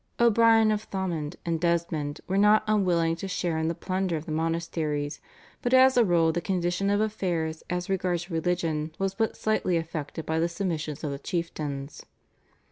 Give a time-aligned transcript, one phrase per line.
[0.19, 4.31] "O'Brien of Thomond and Desmond were not unwilling to share in the plunder of the
[4.31, 5.21] monasteries,
[5.61, 10.25] but as a rule the condition of affairs as regards religion was but slightly affected
[10.25, 12.03] by the submissions of the chieftains.